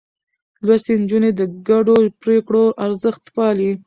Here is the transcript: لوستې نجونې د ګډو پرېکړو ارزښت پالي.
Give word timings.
لوستې 0.65 0.93
نجونې 1.01 1.31
د 1.39 1.41
ګډو 1.67 1.97
پرېکړو 2.21 2.63
ارزښت 2.85 3.23
پالي. 3.35 3.71